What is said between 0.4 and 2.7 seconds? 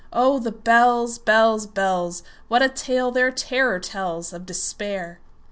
bells, bells, bells! What a